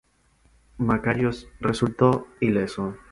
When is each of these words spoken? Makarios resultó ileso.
Makarios 0.79 1.47
resultó 1.59 2.25
ileso. 2.39 2.95